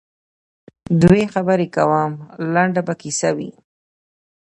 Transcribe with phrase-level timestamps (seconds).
[1.01, 2.11] دوی خبري کوم
[2.53, 3.51] لنډه به کیسه وي